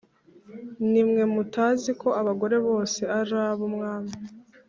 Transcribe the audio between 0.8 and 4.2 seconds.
nimwe mutazi ko abagore bose arabumwami?